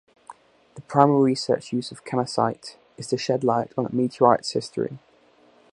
The 0.73 0.81
primary 0.81 1.21
research 1.21 1.71
use 1.71 1.91
of 1.91 2.03
kamacite 2.03 2.75
is 2.97 3.05
to 3.09 3.19
shed 3.19 3.43
light 3.43 3.71
on 3.77 3.85
a 3.85 3.93
meteorite's 3.93 4.49
history. 4.49 4.97